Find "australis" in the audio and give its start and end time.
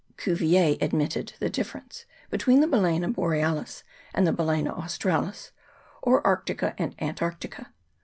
4.71-5.51